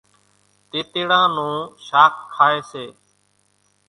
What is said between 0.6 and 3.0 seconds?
تيتيڙان نون شاک کائيَ سي۔